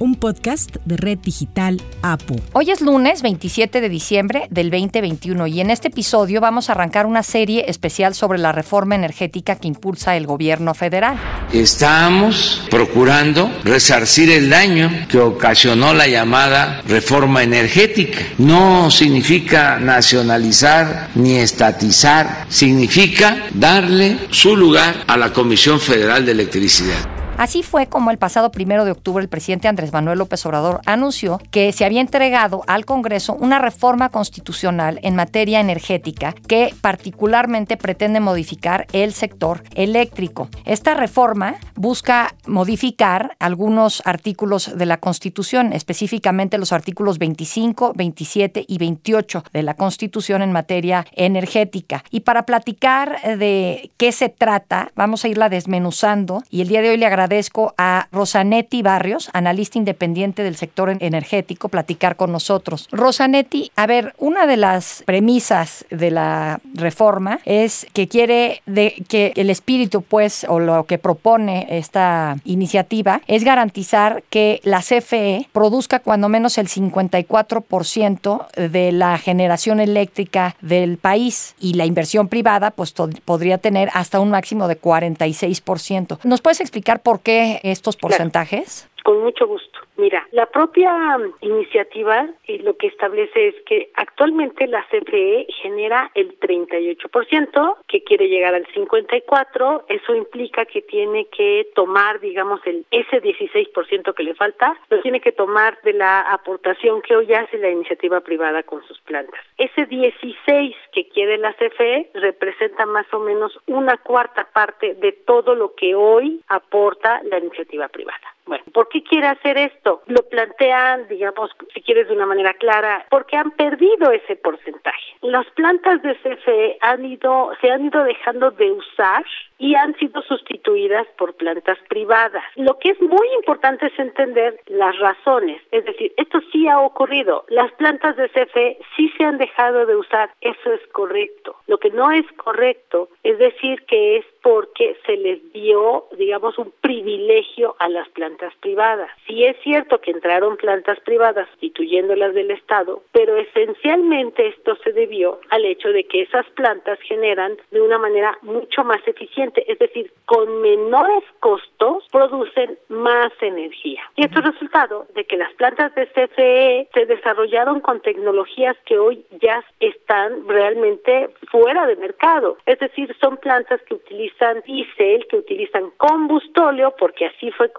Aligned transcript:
un 0.00 0.14
podcast 0.14 0.76
de 0.86 0.96
Red 0.96 1.18
Digital 1.18 1.80
APU. 2.02 2.36
Hoy 2.54 2.70
es 2.70 2.80
lunes 2.80 3.20
27 3.20 3.82
de 3.82 3.88
diciembre 3.90 4.46
del 4.50 4.70
2021 4.70 5.46
y 5.46 5.60
en 5.60 5.70
este 5.70 5.88
episodio 5.88 6.40
vamos 6.40 6.68
a 6.68 6.72
arrancar 6.72 7.04
una 7.04 7.22
serie 7.22 7.66
especial 7.68 8.14
sobre 8.14 8.38
la 8.38 8.50
reforma 8.50 8.94
energética 8.94 9.56
que 9.56 9.68
impulsa 9.68 10.16
el 10.16 10.26
gobierno 10.26 10.72
federal. 10.72 11.18
Estamos 11.52 12.66
procurando 12.70 13.50
resarcir 13.62 14.30
el 14.30 14.48
daño 14.48 15.06
que 15.08 15.18
ocasionó 15.18 15.92
la 15.92 16.08
llamada 16.08 16.80
reforma 16.88 17.42
energética. 17.42 18.20
No 18.38 18.90
significa 18.90 19.78
nacionalizar 19.78 21.10
ni 21.14 21.36
estatizar, 21.36 22.46
significa 22.48 23.48
darle 23.52 24.16
su 24.30 24.56
lugar 24.56 25.04
a 25.06 25.18
la 25.18 25.30
Comisión 25.30 25.78
Federal 25.78 26.24
de 26.24 26.32
Electricidad. 26.32 27.19
Así 27.40 27.62
fue 27.62 27.86
como 27.86 28.10
el 28.10 28.18
pasado 28.18 28.52
primero 28.52 28.84
de 28.84 28.90
octubre 28.90 29.22
el 29.22 29.30
presidente 29.30 29.66
Andrés 29.66 29.94
Manuel 29.94 30.18
López 30.18 30.44
Obrador 30.44 30.82
anunció 30.84 31.40
que 31.50 31.72
se 31.72 31.86
había 31.86 32.02
entregado 32.02 32.64
al 32.66 32.84
Congreso 32.84 33.32
una 33.32 33.58
reforma 33.58 34.10
constitucional 34.10 35.00
en 35.02 35.16
materia 35.16 35.58
energética 35.58 36.34
que 36.46 36.74
particularmente 36.82 37.78
pretende 37.78 38.20
modificar 38.20 38.86
el 38.92 39.14
sector 39.14 39.62
eléctrico. 39.74 40.50
Esta 40.66 40.92
reforma 40.92 41.54
busca 41.76 42.34
modificar 42.46 43.34
algunos 43.38 44.02
artículos 44.04 44.76
de 44.76 44.84
la 44.84 44.98
Constitución, 44.98 45.72
específicamente 45.72 46.58
los 46.58 46.74
artículos 46.74 47.18
25, 47.18 47.94
27 47.96 48.66
y 48.68 48.76
28 48.76 49.44
de 49.50 49.62
la 49.62 49.72
Constitución 49.72 50.42
en 50.42 50.52
materia 50.52 51.06
energética. 51.12 52.04
Y 52.10 52.20
para 52.20 52.44
platicar 52.44 53.38
de 53.38 53.92
qué 53.96 54.12
se 54.12 54.28
trata, 54.28 54.92
vamos 54.94 55.24
a 55.24 55.28
irla 55.28 55.48
desmenuzando 55.48 56.42
y 56.50 56.60
el 56.60 56.68
día 56.68 56.82
de 56.82 56.90
hoy 56.90 56.98
le 56.98 57.06
agradezco 57.06 57.29
agradezco 57.30 57.74
a 57.78 58.08
Rosanetti 58.10 58.82
Barrios, 58.82 59.30
analista 59.32 59.78
independiente 59.78 60.42
del 60.42 60.56
sector 60.56 60.96
energético, 60.98 61.68
platicar 61.68 62.16
con 62.16 62.32
nosotros. 62.32 62.88
Rosanetti, 62.90 63.70
a 63.76 63.86
ver, 63.86 64.14
una 64.18 64.48
de 64.48 64.56
las 64.56 65.04
premisas 65.06 65.84
de 65.90 66.10
la 66.10 66.60
reforma 66.74 67.38
es 67.44 67.86
que 67.92 68.08
quiere 68.08 68.62
de, 68.66 69.04
que 69.08 69.32
el 69.36 69.48
espíritu, 69.48 70.02
pues, 70.02 70.44
o 70.48 70.58
lo 70.58 70.86
que 70.86 70.98
propone 70.98 71.68
esta 71.70 72.36
iniciativa 72.44 73.20
es 73.28 73.44
garantizar 73.44 74.24
que 74.28 74.60
la 74.64 74.80
CFE 74.80 75.46
produzca 75.52 76.00
cuando 76.00 76.28
menos 76.28 76.58
el 76.58 76.66
54% 76.66 78.50
de 78.56 78.90
la 78.90 79.18
generación 79.18 79.78
eléctrica 79.78 80.56
del 80.62 80.98
país 80.98 81.54
y 81.60 81.74
la 81.74 81.86
inversión 81.86 82.26
privada, 82.26 82.72
pues, 82.72 82.92
podría 83.24 83.58
tener 83.58 83.88
hasta 83.94 84.18
un 84.18 84.30
máximo 84.30 84.66
de 84.66 84.80
46%. 84.80 86.18
¿Nos 86.24 86.40
puedes 86.40 86.60
explicar 86.60 86.98
por 87.02 87.19
qué 87.20 87.60
estos 87.62 87.96
porcentajes? 87.96 88.88
Con 89.04 89.22
mucho 89.22 89.46
gusto. 89.46 89.79
Mira, 90.00 90.26
la 90.32 90.46
propia 90.46 91.18
iniciativa 91.42 92.26
eh, 92.46 92.58
lo 92.60 92.74
que 92.78 92.86
establece 92.86 93.48
es 93.48 93.54
que 93.66 93.90
actualmente 93.94 94.66
la 94.66 94.82
CFE 94.84 95.46
genera 95.62 96.10
el 96.14 96.40
38%, 96.40 97.76
que 97.86 98.02
quiere 98.02 98.28
llegar 98.28 98.54
al 98.54 98.66
54%, 98.68 99.84
eso 99.88 100.14
implica 100.14 100.64
que 100.64 100.80
tiene 100.80 101.26
que 101.26 101.68
tomar, 101.74 102.18
digamos, 102.20 102.62
el 102.66 102.86
ese 102.90 103.20
16% 103.20 104.14
que 104.14 104.22
le 104.22 104.34
falta, 104.34 104.74
lo 104.88 105.02
tiene 105.02 105.20
que 105.20 105.32
tomar 105.32 105.78
de 105.82 105.92
la 105.92 106.22
aportación 106.32 107.02
que 107.02 107.14
hoy 107.14 107.34
hace 107.34 107.58
la 107.58 107.68
iniciativa 107.68 108.20
privada 108.20 108.62
con 108.62 108.82
sus 108.84 108.98
plantas. 109.02 109.40
Ese 109.58 109.84
16 109.84 110.76
que 110.92 111.08
quiere 111.10 111.36
la 111.36 111.52
CFE 111.52 112.10
representa 112.14 112.86
más 112.86 113.06
o 113.12 113.20
menos 113.20 113.52
una 113.66 113.98
cuarta 113.98 114.48
parte 114.50 114.94
de 114.94 115.12
todo 115.12 115.54
lo 115.54 115.74
que 115.74 115.94
hoy 115.94 116.40
aporta 116.48 117.20
la 117.24 117.38
iniciativa 117.38 117.88
privada. 117.88 118.34
Bueno, 118.50 118.64
¿por 118.72 118.88
qué 118.88 119.04
quiere 119.04 119.28
hacer 119.28 119.56
esto? 119.56 120.02
Lo 120.06 120.28
plantean, 120.28 121.06
digamos, 121.06 121.52
si 121.72 121.82
quieres 121.82 122.08
de 122.08 122.14
una 122.14 122.26
manera 122.26 122.52
clara, 122.54 123.06
porque 123.08 123.36
han 123.36 123.52
perdido 123.52 124.10
ese 124.10 124.34
porcentaje. 124.34 125.14
Las 125.22 125.46
plantas 125.50 126.02
de 126.02 126.16
CFE 126.16 126.78
han 126.80 127.04
ido, 127.04 127.52
se 127.60 127.70
han 127.70 127.84
ido 127.84 128.02
dejando 128.02 128.50
de 128.50 128.72
usar 128.72 129.24
y 129.60 129.76
han 129.76 129.94
sido 129.98 130.20
sustituidas 130.22 131.06
por 131.16 131.34
plantas 131.34 131.78
privadas. 131.88 132.42
Lo 132.56 132.76
que 132.78 132.90
es 132.90 133.00
muy 133.00 133.28
importante 133.36 133.86
es 133.86 133.96
entender 133.98 134.58
las 134.66 134.98
razones, 134.98 135.62
es 135.70 135.84
decir, 135.84 136.12
esto 136.16 136.40
sí 136.50 136.66
ha 136.66 136.80
ocurrido, 136.80 137.44
las 137.50 137.70
plantas 137.74 138.16
de 138.16 138.30
CFE 138.30 138.78
sí 138.96 139.12
se 139.16 139.24
han 139.24 139.38
dejado 139.38 139.86
de 139.86 139.94
usar, 139.94 140.30
eso 140.40 140.72
es 140.72 140.84
correcto. 140.88 141.56
Lo 141.66 141.78
que 141.78 141.90
no 141.90 142.10
es 142.10 142.26
correcto 142.32 143.10
es 143.22 143.38
decir 143.38 143.84
que 143.84 144.16
es 144.16 144.24
porque 144.42 144.96
se 145.06 145.16
les 145.18 145.52
dio, 145.52 146.06
digamos, 146.16 146.58
un 146.58 146.72
privilegio 146.80 147.76
a 147.78 147.88
las 147.88 148.08
plantas 148.08 148.39
privadas. 148.60 149.10
Sí 149.26 149.44
es 149.44 149.56
cierto 149.62 150.00
que 150.00 150.10
entraron 150.10 150.56
plantas 150.56 150.98
privadas 151.00 151.48
sustituyendo 151.50 152.14
las 152.14 152.34
del 152.34 152.50
Estado, 152.50 153.02
pero 153.12 153.36
esencialmente 153.36 154.48
esto 154.48 154.76
se 154.84 154.92
debió 154.92 155.40
al 155.50 155.64
hecho 155.64 155.88
de 155.88 156.04
que 156.04 156.22
esas 156.22 156.46
plantas 156.50 156.98
generan 157.00 157.56
de 157.70 157.80
una 157.80 157.98
manera 157.98 158.36
mucho 158.42 158.84
más 158.84 159.00
eficiente 159.06 159.30
es 159.66 159.78
decir, 159.78 160.12
con 160.26 160.60
menores 160.60 161.24
costos 161.40 162.04
producen 162.10 162.78
más 162.88 163.32
energía. 163.40 164.02
Y 164.16 164.24
esto 164.24 164.40
es 164.40 164.46
resultado 164.46 165.06
de 165.14 165.24
que 165.24 165.36
las 165.36 165.52
plantas 165.54 165.94
de 165.94 166.06
CFE 166.06 166.88
se 166.92 167.06
desarrollaron 167.06 167.80
con 167.80 168.00
tecnologías 168.00 168.76
que 168.84 168.98
hoy 168.98 169.24
ya 169.40 169.64
están 169.80 170.46
realmente 170.48 171.30
fuera 171.50 171.86
de 171.86 171.96
mercado. 171.96 172.58
Es 172.66 172.78
decir, 172.78 173.14
son 173.20 173.36
plantas 173.38 173.80
que 173.82 173.94
utilizan 173.94 174.62
diésel, 174.66 175.26
que 175.28 175.36
utilizan 175.36 175.90
combustóleo, 175.96 176.94
porque 176.98 177.26
así 177.26 177.50
fue 177.52 177.72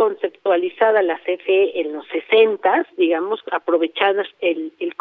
conceptualizada 0.52 1.02
la 1.02 1.18
CFE 1.20 1.80
en 1.80 1.94
los 1.94 2.06
60, 2.08 2.88
digamos, 2.98 3.42
aprovechadas 3.52 4.28
el, 4.42 4.74
el 4.80 4.96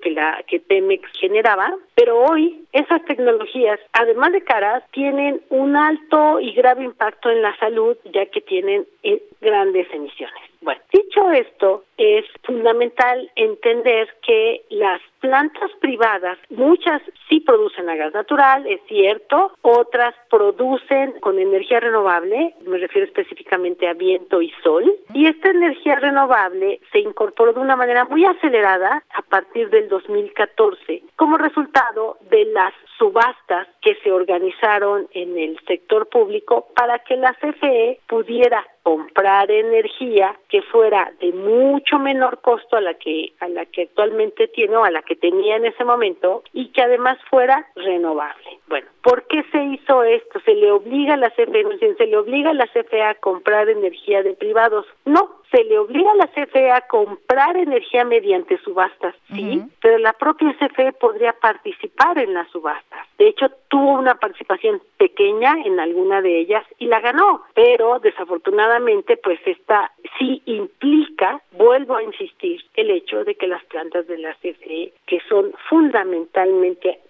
que 0.00 0.10
la 0.10 0.42
que 0.46 0.60
Pemex 0.60 1.10
generaba, 1.18 1.74
pero 1.94 2.18
hoy 2.18 2.64
esas 2.72 3.04
tecnologías, 3.04 3.80
además 3.92 4.32
de 4.32 4.42
caras, 4.42 4.82
tienen 4.92 5.40
una 5.48 5.88
alto 5.88 6.40
y 6.40 6.52
grave 6.52 6.84
impacto 6.84 7.30
en 7.30 7.42
la 7.42 7.56
salud 7.56 7.96
ya 8.12 8.26
que 8.26 8.40
tienen 8.40 8.86
eh, 9.02 9.22
grandes 9.40 9.86
emisiones. 9.92 10.53
Bueno, 10.64 10.80
dicho 10.90 11.30
esto, 11.30 11.84
es 11.98 12.24
fundamental 12.42 13.30
entender 13.36 14.08
que 14.26 14.64
las 14.70 14.98
plantas 15.20 15.70
privadas, 15.78 16.38
muchas 16.48 17.02
sí 17.28 17.40
producen 17.40 17.90
a 17.90 17.96
gas 17.96 18.14
natural, 18.14 18.66
es 18.66 18.80
cierto, 18.88 19.52
otras 19.60 20.14
producen 20.30 21.20
con 21.20 21.38
energía 21.38 21.80
renovable, 21.80 22.54
me 22.66 22.78
refiero 22.78 23.06
específicamente 23.06 23.86
a 23.86 23.92
viento 23.92 24.40
y 24.40 24.50
sol, 24.62 24.90
y 25.12 25.26
esta 25.26 25.50
energía 25.50 25.96
renovable 25.96 26.80
se 26.92 27.00
incorporó 27.00 27.52
de 27.52 27.60
una 27.60 27.76
manera 27.76 28.06
muy 28.06 28.24
acelerada 28.24 29.04
a 29.14 29.20
partir 29.20 29.68
del 29.68 29.90
2014 29.90 31.02
como 31.16 31.36
resultado 31.36 32.16
de 32.30 32.46
las 32.46 32.72
subastas 32.96 33.68
que 33.82 33.96
se 33.96 34.10
organizaron 34.12 35.08
en 35.12 35.36
el 35.36 35.58
sector 35.66 36.08
público 36.08 36.68
para 36.74 37.00
que 37.00 37.16
la 37.16 37.34
CFE 37.34 38.00
pudiera 38.06 38.64
comprar 38.84 39.50
energía 39.50 40.38
que 40.50 40.60
fuera 40.60 41.10
de 41.18 41.32
mucho 41.32 41.98
menor 41.98 42.42
costo 42.42 42.76
a 42.76 42.82
la 42.82 42.92
que 42.94 43.32
a 43.40 43.48
la 43.48 43.64
que 43.64 43.84
actualmente 43.84 44.46
tiene 44.48 44.76
o 44.76 44.84
a 44.84 44.90
la 44.90 45.00
que 45.00 45.16
tenía 45.16 45.56
en 45.56 45.64
ese 45.64 45.84
momento 45.84 46.44
y 46.52 46.68
que 46.68 46.82
además 46.82 47.18
fuera 47.30 47.66
renovable. 47.76 48.58
Bueno, 48.68 48.86
¿por 49.02 49.26
qué 49.26 49.42
se 49.50 49.64
hizo 49.64 50.04
esto? 50.04 50.38
Se 50.44 50.54
le 50.54 50.70
obliga 50.70 51.14
a 51.14 51.16
la 51.16 51.30
CFE, 51.30 51.64
se 51.96 52.06
le 52.06 52.16
obliga 52.18 52.50
a 52.50 52.54
la 52.54 52.66
CFE 52.66 53.02
a 53.02 53.14
comprar 53.14 53.70
energía 53.70 54.22
de 54.22 54.34
privados. 54.34 54.84
No, 55.06 55.40
se 55.50 55.64
le 55.64 55.78
obliga 55.78 56.10
a 56.12 56.16
la 56.16 56.26
CFE 56.28 56.70
a 56.70 56.82
comprar 56.82 57.56
energía 57.56 58.04
mediante 58.04 58.58
subastas, 58.58 59.14
sí, 59.32 59.62
pero 59.80 59.98
la 59.98 60.12
propia 60.12 60.54
CFE 60.58 60.92
podría 60.92 61.32
participar 61.32 62.18
en 62.18 62.34
las 62.34 62.50
subastas. 62.50 63.06
De 63.18 63.28
hecho, 63.28 63.46
tuvo 63.68 63.92
una 63.92 64.16
participación 64.16 64.82
pequeña 64.96 65.56
en 65.64 65.78
alguna 65.78 66.20
de 66.22 66.40
ellas 66.40 66.64
y 66.78 66.86
la 66.86 67.00
ganó, 67.00 67.42
pero 67.54 67.98
desafortunadamente, 68.00 69.16
pues 69.16 69.38
esta 69.46 69.92
sí 70.18 70.42
implica, 70.46 71.40
vuelvo 71.52 71.96
a 71.96 72.02
insistir, 72.02 72.60
el 72.74 72.90
hecho 72.90 73.24
de 73.24 73.34
que 73.36 73.46
las 73.46 73.64
plantas 73.64 74.06
de 74.06 74.18
la 74.18 74.34
CFE, 74.34 74.92
que 75.06 75.20
son 75.28 75.52
fundamentalmente 75.68 77.00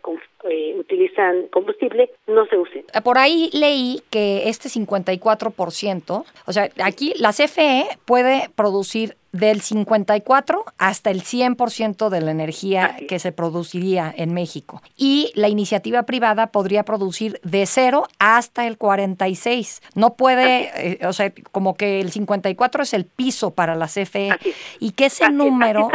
eh, 0.45 0.75
utilizan 0.79 1.49
combustible, 1.49 2.11
no 2.27 2.45
se 2.47 2.59
usen. 2.59 2.85
Por 3.03 3.19
ahí 3.19 3.51
leí 3.53 4.03
que 4.11 4.49
este 4.49 4.69
54%, 4.69 6.25
o 6.47 6.53
sea, 6.53 6.69
aquí 6.83 7.15
la 7.19 7.31
CFE 7.33 7.87
puede 8.05 8.34
producir 8.55 9.17
del 9.35 9.63
54 9.63 10.65
hasta 10.79 11.11
el 11.11 11.23
100% 11.23 12.09
de 12.09 12.21
la 12.21 12.31
energía 12.31 12.97
que 13.09 13.19
se 13.19 13.33
produciría 13.33 14.15
en 14.17 14.33
México. 14.33 14.81
Y 14.97 15.33
la 15.35 15.49
iniciativa 15.49 16.05
privada 16.05 16.47
podría 16.47 16.85
producir 16.85 17.41
de 17.43 17.67
0 17.67 18.05
hasta 18.21 18.67
el 18.69 18.79
46. 18.79 19.83
No 19.97 20.15
puede, 20.15 20.71
eh, 20.77 21.07
o 21.07 21.13
sea, 21.13 21.33
como 21.51 21.75
que 21.75 22.01
el 22.01 22.13
54 22.13 22.85
es 22.85 22.95
el 22.95 23.07
piso 23.07 23.51
para 23.51 23.75
la 23.75 23.89
CFE. 23.89 24.39
Y 24.79 24.93
que 24.93 25.07
ese 25.07 25.29
número 25.31 25.89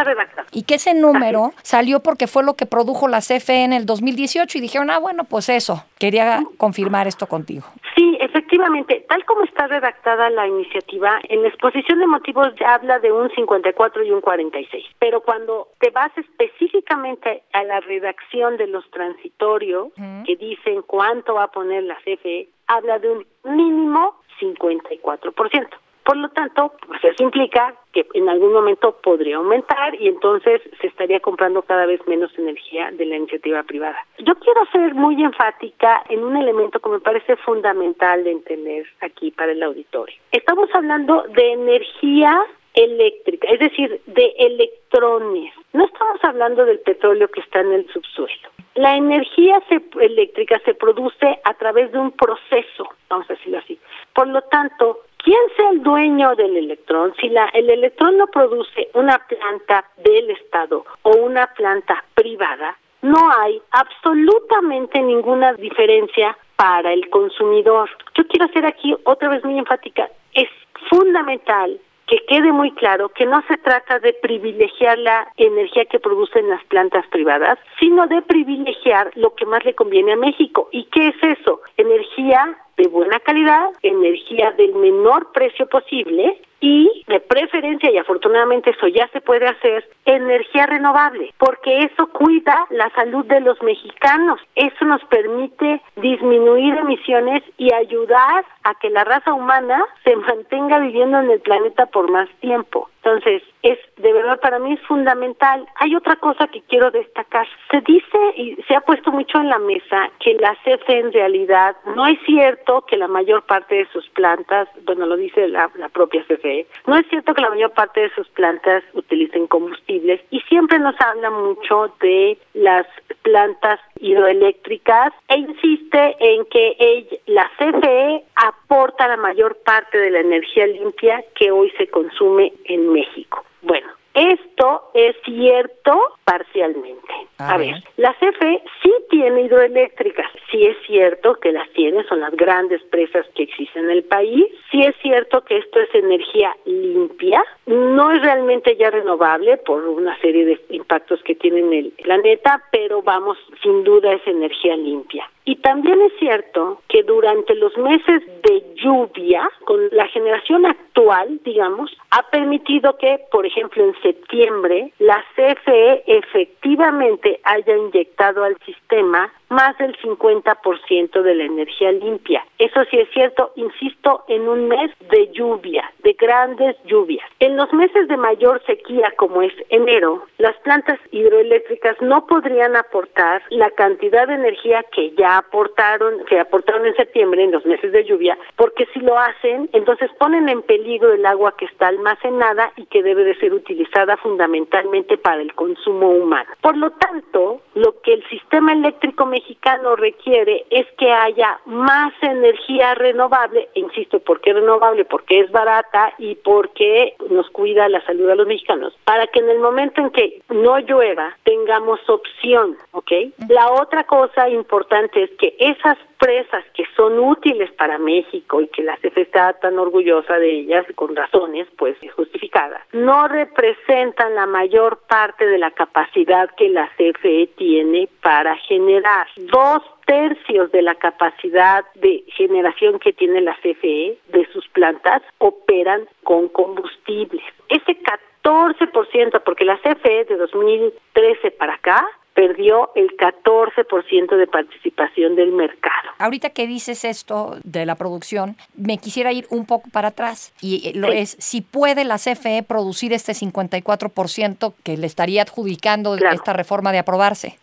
y 0.51 0.63
que 0.63 0.75
ese 0.75 0.93
número 0.93 1.53
salió 1.63 2.01
porque 2.01 2.27
fue 2.27 2.43
lo 2.43 2.55
que 2.55 2.65
produjo 2.65 3.07
la 3.07 3.21
CFE 3.21 3.63
en 3.63 3.71
el 3.71 3.85
2018 3.85 4.57
y 4.57 4.61
dijeron, 4.61 4.89
"Ah, 4.89 4.99
bueno, 4.99 5.23
pues 5.23 5.47
eso." 5.47 5.85
Quería 5.97 6.43
confirmar 6.57 7.07
esto 7.07 7.27
contigo. 7.27 7.67
Sí, 7.95 8.08
efectivamente, 8.49 9.05
tal 9.07 9.23
como 9.25 9.43
está 9.43 9.67
redactada 9.67 10.29
la 10.31 10.47
iniciativa, 10.47 11.19
en 11.29 11.43
la 11.43 11.49
exposición 11.49 11.99
de 11.99 12.07
motivos 12.07 12.47
ya 12.59 12.73
habla 12.73 12.97
de 12.97 13.11
un 13.11 13.29
54 13.29 14.03
y 14.03 14.11
un 14.11 14.21
46, 14.21 14.85
pero 14.97 15.21
cuando 15.21 15.67
te 15.79 15.91
vas 15.91 16.11
específicamente 16.17 17.43
a 17.53 17.63
la 17.63 17.79
redacción 17.79 18.57
de 18.57 18.65
los 18.65 18.89
transitorios 18.89 19.89
que 20.25 20.35
dicen 20.35 20.81
cuánto 20.81 21.35
va 21.35 21.43
a 21.43 21.51
poner 21.51 21.83
la 21.83 21.95
CFE, 21.97 22.49
habla 22.65 22.97
de 22.97 23.11
un 23.11 23.27
mínimo 23.43 24.15
54%. 24.41 25.67
Por 26.03 26.17
lo 26.17 26.29
tanto, 26.29 26.73
pues 26.87 27.03
eso 27.03 27.23
implica 27.23 27.75
que 27.93 28.05
en 28.13 28.29
algún 28.29 28.53
momento 28.53 28.97
podría 29.01 29.37
aumentar 29.37 29.95
y 29.95 30.07
entonces 30.07 30.61
se 30.81 30.87
estaría 30.87 31.19
comprando 31.19 31.61
cada 31.61 31.85
vez 31.85 31.99
menos 32.07 32.31
energía 32.37 32.91
de 32.91 33.05
la 33.05 33.17
iniciativa 33.17 33.63
privada. 33.63 33.97
Yo 34.19 34.35
quiero 34.35 34.65
ser 34.71 34.95
muy 34.95 35.21
enfática 35.21 36.03
en 36.09 36.23
un 36.23 36.37
elemento 36.37 36.79
que 36.79 36.89
me 36.89 36.99
parece 36.99 37.35
fundamental 37.37 38.23
de 38.23 38.31
entender 38.31 38.87
aquí 39.01 39.31
para 39.31 39.51
el 39.51 39.61
auditorio. 39.61 40.15
Estamos 40.31 40.69
hablando 40.73 41.23
de 41.29 41.51
energía 41.51 42.43
eléctrica, 42.73 43.47
es 43.49 43.59
decir, 43.59 44.01
de 44.05 44.33
electrones. 44.37 45.53
No 45.73 45.85
estamos 45.85 46.23
hablando 46.23 46.65
del 46.65 46.79
petróleo 46.79 47.27
que 47.27 47.41
está 47.41 47.61
en 47.61 47.73
el 47.73 47.87
subsuelo. 47.91 48.49
La 48.75 48.95
energía 48.95 49.61
eléctrica 49.99 50.59
se 50.63 50.73
produce 50.73 51.39
a 51.43 51.53
través 51.55 51.91
de 51.91 51.99
un 51.99 52.11
proceso, 52.11 52.89
vamos 53.09 53.29
a 53.29 53.33
decirlo 53.33 53.57
así. 53.57 53.79
Por 54.13 54.27
lo 54.27 54.41
tanto, 54.43 54.99
¿Quién 55.29 55.55
sea 55.55 55.69
el 55.69 55.83
dueño 55.83 56.35
del 56.35 56.57
electrón? 56.57 57.13
Si 57.21 57.29
la, 57.29 57.45
el 57.53 57.69
electrón 57.69 58.17
lo 58.17 58.25
produce 58.25 58.89
una 58.95 59.19
planta 59.27 59.85
del 59.97 60.31
Estado 60.31 60.83
o 61.03 61.17
una 61.17 61.45
planta 61.53 62.03
privada, 62.15 62.75
no 63.03 63.29
hay 63.37 63.61
absolutamente 63.69 64.99
ninguna 64.99 65.53
diferencia 65.53 66.35
para 66.55 66.91
el 66.93 67.07
consumidor. 67.11 67.91
Yo 68.15 68.27
quiero 68.27 68.45
hacer 68.45 68.65
aquí 68.65 68.95
otra 69.03 69.29
vez 69.29 69.45
muy 69.45 69.59
enfática, 69.59 70.09
es 70.33 70.49
fundamental 70.89 71.79
que 72.07 72.25
quede 72.27 72.51
muy 72.51 72.71
claro 72.71 73.09
que 73.09 73.27
no 73.27 73.43
se 73.47 73.57
trata 73.57 73.99
de 73.99 74.13
privilegiar 74.13 74.97
la 74.97 75.31
energía 75.37 75.85
que 75.85 75.99
producen 75.99 76.49
las 76.49 76.63
plantas 76.65 77.05
privadas, 77.11 77.59
sino 77.79 78.07
de 78.07 78.23
privilegiar 78.23 79.11
lo 79.13 79.35
que 79.35 79.45
más 79.45 79.63
le 79.63 79.75
conviene 79.75 80.13
a 80.13 80.17
México. 80.17 80.69
¿Y 80.71 80.85
qué 80.85 81.09
es 81.09 81.37
eso? 81.39 81.61
Energía 81.77 82.57
de 82.79 82.87
buena 82.87 83.19
calidad, 83.19 83.71
energía 83.83 84.51
del 84.51 84.73
menor 84.75 85.31
precio 85.33 85.67
posible 85.67 86.41
y 86.59 87.03
de 87.07 87.19
preferencia, 87.19 87.91
y 87.91 87.97
afortunadamente 87.97 88.71
eso 88.71 88.87
ya 88.87 89.07
se 89.09 89.21
puede 89.21 89.47
hacer, 89.47 89.87
energía 90.05 90.65
renovable, 90.65 91.33
porque 91.37 91.83
eso 91.83 92.07
cuida 92.07 92.65
la 92.69 92.89
salud 92.91 93.25
de 93.25 93.39
los 93.39 93.61
mexicanos. 93.61 94.39
Eso 94.55 94.85
nos 94.85 95.03
permite 95.05 95.81
disminuir 95.95 96.75
emisiones 96.75 97.43
y 97.57 97.73
ayudar 97.73 98.45
a 98.63 98.75
que 98.75 98.89
la 98.89 99.03
raza 99.03 99.33
humana 99.33 99.83
se 100.03 100.15
mantenga 100.15 100.79
viviendo 100.79 101.19
en 101.19 101.31
el 101.31 101.39
planeta 101.39 101.85
por 101.87 102.09
más 102.11 102.29
tiempo. 102.39 102.89
Entonces, 103.03 103.41
es 103.63 103.79
de 103.97 104.13
verdad 104.13 104.39
para 104.41 104.59
mí 104.59 104.73
es 104.73 104.81
fundamental. 104.81 105.65
Hay 105.75 105.95
otra 105.95 106.17
cosa 106.17 106.47
que 106.47 106.61
quiero 106.63 106.91
destacar. 106.91 107.47
Se 107.71 107.81
dice 107.81 108.17
y 108.35 108.55
se 108.67 108.75
ha 108.75 108.81
puesto 108.81 109.11
mucho 109.11 109.39
en 109.39 109.49
la 109.49 109.59
mesa 109.59 110.09
que 110.19 110.33
la 110.35 110.55
CFE 110.63 110.99
en 110.99 111.13
realidad 111.13 111.77
no 111.95 112.05
es 112.07 112.19
cierto 112.25 112.81
que 112.81 112.97
la 112.97 113.07
mayor 113.07 113.43
parte 113.43 113.75
de 113.75 113.87
sus 113.87 114.07
plantas, 114.09 114.67
bueno, 114.83 115.05
lo 115.05 115.15
dice 115.15 115.47
la, 115.47 115.71
la 115.75 115.89
propia 115.89 116.23
CFE, 116.23 116.48
no 116.87 116.97
es 116.97 117.07
cierto 117.09 117.33
que 117.33 117.41
la 117.41 117.49
mayor 117.49 117.71
parte 117.71 118.01
de 118.01 118.09
sus 118.11 118.27
plantas 118.29 118.83
utilicen 118.93 119.47
combustibles 119.47 120.21
y 120.29 120.39
siempre 120.41 120.79
nos 120.79 120.95
habla 120.99 121.29
mucho 121.29 121.93
de 122.01 122.37
las 122.53 122.85
plantas 123.21 123.79
hidroeléctricas 123.99 125.13
e 125.27 125.37
insiste 125.37 126.15
en 126.19 126.45
que 126.45 126.75
ella, 126.79 127.17
la 127.27 127.51
CFE 127.57 128.23
aporta 128.35 129.07
la 129.07 129.17
mayor 129.17 129.57
parte 129.63 129.97
de 129.97 130.11
la 130.11 130.19
energía 130.19 130.67
limpia 130.67 131.23
que 131.35 131.51
hoy 131.51 131.71
se 131.77 131.87
consume 131.87 132.53
en 132.65 132.91
México. 132.91 133.43
Bueno, 133.61 133.87
esto 134.13 134.89
es 134.93 135.15
cierto 135.23 135.99
parcialmente. 136.23 137.13
A, 137.37 137.57
ver. 137.57 137.81
la 137.97 138.13
CFE 138.15 138.61
sí 138.83 138.93
tiene 139.09 139.43
hidroeléctricas, 139.43 140.29
sí 140.51 140.65
es 140.65 140.75
cierto 140.85 141.35
que 141.35 141.53
las 141.53 141.69
tiene, 141.69 142.03
son 142.03 142.19
las 142.19 142.31
grandes 142.31 142.81
presas 142.83 143.25
que 143.33 143.43
existen 143.43 143.85
en 143.85 143.91
el 143.91 144.03
país, 144.03 144.45
sí 144.71 144.81
es 144.81 144.95
cierto 145.01 145.41
que 145.45 145.57
esto 145.57 145.79
es 145.79 145.93
energía 145.95 146.55
limpia, 146.65 147.43
no 147.65 148.11
es 148.11 148.21
realmente 148.21 148.75
ya 148.75 148.89
renovable 148.89 149.57
por 149.57 149.85
una 149.85 150.19
serie 150.19 150.45
de 150.45 150.59
impactos 150.69 151.23
que 151.23 151.35
tiene 151.35 151.59
en 151.59 151.73
el 151.73 151.91
planeta, 151.91 152.61
pero 152.71 153.01
vamos, 153.01 153.37
sin 153.63 153.83
duda 153.85 154.11
es 154.11 154.27
energía 154.27 154.75
limpia. 154.75 155.29
Y 155.49 155.55
también 155.55 155.99
es 155.99 156.13
cierto 156.19 156.79
que 156.87 157.01
durante 157.01 157.55
los 157.55 157.75
meses 157.75 158.21
de 158.43 158.63
lluvia, 158.75 159.49
con 159.65 159.79
la 159.93 160.07
generación 160.09 160.67
actual, 160.67 161.39
digamos, 161.43 161.91
ha 162.11 162.21
permitido 162.29 162.95
que, 162.99 163.19
por 163.31 163.47
ejemplo, 163.47 163.83
en 163.83 163.99
septiembre, 164.03 164.93
la 164.99 165.25
CFE 165.35 166.03
efectivamente 166.05 167.39
haya 167.43 167.75
inyectado 167.75 168.43
al 168.43 168.57
sistema 168.63 169.33
más 169.49 169.77
del 169.77 169.95
50% 169.97 171.21
de 171.21 171.35
la 171.35 171.43
energía 171.43 171.91
limpia. 171.91 172.45
Eso 172.57 172.83
sí 172.89 172.97
es 172.99 173.09
cierto, 173.11 173.51
insisto, 173.55 174.23
en 174.27 174.47
un 174.47 174.67
mes 174.67 174.91
de 175.11 175.31
lluvia, 175.31 175.91
de 176.03 176.13
grandes 176.13 176.75
lluvias. 176.85 177.25
En 177.39 177.57
los 177.57 177.71
meses 177.73 178.07
de 178.07 178.17
mayor 178.17 178.61
sequía, 178.65 179.11
como 179.17 179.41
es 179.41 179.53
enero, 179.69 180.25
las 180.37 180.55
plantas 180.57 180.99
hidroeléctricas 181.11 182.01
no 182.01 182.25
podrían 182.27 182.75
aportar 182.75 183.41
la 183.49 183.69
cantidad 183.71 184.27
de 184.27 184.35
energía 184.35 184.83
que 184.91 185.11
ya 185.11 185.37
aportaron, 185.37 186.25
que 186.25 186.39
aportaron 186.39 186.85
en 186.85 186.95
septiembre, 186.95 187.43
en 187.43 187.51
los 187.51 187.65
meses 187.65 187.91
de 187.91 188.03
lluvia, 188.03 188.37
porque 188.55 188.87
si 188.93 188.99
lo 188.99 189.17
hacen, 189.17 189.69
entonces 189.73 190.11
ponen 190.19 190.49
en 190.49 190.61
peligro 190.61 191.13
el 191.13 191.25
agua 191.25 191.55
que 191.57 191.65
está 191.65 191.87
almacenada 191.87 192.71
y 192.75 192.85
que 192.85 193.03
debe 193.03 193.23
de 193.23 193.35
ser 193.35 193.53
utilizada 193.53 194.17
fundamentalmente 194.17 195.17
para 195.17 195.41
el 195.41 195.53
consumo 195.53 196.09
humano. 196.09 196.49
Por 196.61 196.77
lo 196.77 196.91
tanto, 196.91 197.61
lo 197.75 198.01
que 198.01 198.13
el 198.13 198.27
sistema 198.29 198.73
eléctrico 198.73 199.25
mexicano 199.39 199.95
requiere 199.95 200.65
es 200.69 200.85
que 200.97 201.11
haya 201.11 201.59
más 201.65 202.13
energía 202.21 202.93
renovable, 202.95 203.69
e 203.73 203.79
insisto, 203.79 204.19
¿por 204.19 204.41
qué 204.41 204.53
renovable? 204.53 205.05
Porque 205.05 205.39
es 205.39 205.51
barata 205.51 206.13
y 206.17 206.35
porque 206.35 207.15
nos 207.29 207.49
cuida 207.49 207.87
la 207.87 208.03
salud 208.05 208.27
de 208.27 208.35
los 208.35 208.47
mexicanos, 208.47 208.93
para 209.05 209.27
que 209.27 209.39
en 209.39 209.49
el 209.49 209.59
momento 209.59 210.01
en 210.01 210.09
que 210.11 210.41
no 210.49 210.77
llueva 210.79 211.37
tengamos 211.43 211.99
opción, 212.09 212.77
¿ok? 212.91 213.11
La 213.47 213.71
otra 213.71 214.03
cosa 214.03 214.49
importante 214.49 215.23
es 215.23 215.31
que 215.39 215.55
esas 215.57 215.97
presas 216.19 216.65
que 216.73 216.83
son 216.97 217.17
útiles 217.17 217.71
para 217.71 217.97
México 217.97 218.59
y 218.61 218.67
que 218.67 218.83
la 218.83 218.97
CFE 218.97 219.21
está 219.21 219.53
tan 219.53 219.79
orgullosa 219.79 220.37
de 220.37 220.51
ellas, 220.51 220.85
con 220.95 221.15
razones 221.15 221.65
pues 221.77 221.95
justificadas, 222.13 222.81
no 222.91 223.27
representan 223.29 224.35
la 224.35 224.45
mayor 224.45 224.99
parte 225.07 225.47
de 225.47 225.57
la 225.57 225.71
capacidad 225.71 226.49
que 226.57 226.67
la 226.69 226.89
CFE 226.97 227.51
tiene 227.55 228.09
para 228.21 228.57
generar. 228.57 229.27
Dos 229.37 229.81
tercios 230.05 230.71
de 230.71 230.81
la 230.81 230.95
capacidad 230.95 231.85
de 231.95 232.23
generación 232.35 232.99
que 232.99 233.13
tiene 233.13 233.41
la 233.41 233.55
CFE 233.55 234.17
de 234.27 234.47
sus 234.51 234.67
plantas 234.69 235.21
operan 235.37 236.07
con 236.23 236.49
combustibles. 236.49 237.43
Ese 237.69 237.97
14%, 238.43 239.43
porque 239.43 239.65
la 239.65 239.77
CFE 239.77 240.25
de 240.25 240.35
2013 240.37 241.51
para 241.51 241.75
acá 241.75 242.05
perdió 242.33 242.91
el 242.95 243.17
14% 243.17 244.37
de 244.37 244.47
participación 244.47 245.35
del 245.35 245.51
mercado. 245.51 246.09
Ahorita 246.19 246.51
que 246.51 246.67
dices 246.67 247.03
esto 247.03 247.57
de 247.65 247.85
la 247.85 247.95
producción, 247.95 248.55
me 248.75 248.97
quisiera 248.97 249.33
ir 249.33 249.45
un 249.49 249.65
poco 249.65 249.89
para 249.91 250.09
atrás 250.09 250.53
y 250.61 250.87
eh, 250.87 250.91
lo 250.95 251.11
es 251.11 251.35
si 251.39 251.59
puede 251.59 252.05
la 252.05 252.17
CFE 252.17 252.63
producir 252.63 253.11
este 253.11 253.33
54% 253.33 254.73
que 254.83 254.95
le 254.95 255.05
estaría 255.05 255.41
adjudicando 255.41 256.15
esta 256.15 256.53
reforma 256.53 256.93
de 256.93 256.99
aprobarse. 256.99 257.57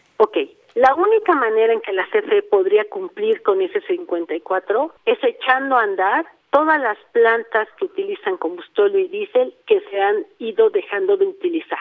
La 0.77 0.95
única 0.95 1.35
manera 1.35 1.73
en 1.73 1.81
que 1.81 1.95
la 1.95 2.07
CFE 2.09 2.43
podría 2.43 2.85
cumplir 2.85 3.43
con 3.43 3.63
ese 3.63 3.81
54 3.81 4.93
es 5.07 5.19
echando 5.25 5.79
a 5.79 5.83
andar 5.83 6.27
todas 6.51 6.79
las 6.79 6.99
plantas 7.13 7.67
que 7.79 7.87
utilizan 7.87 8.37
combustible 8.37 9.01
y 9.01 9.09
diésel 9.09 9.55
que 9.67 9.81
se 9.89 9.99
han 9.99 10.27
ido 10.39 10.69
dejando 10.69 11.17
de 11.17 11.29
utilizar. 11.29 11.79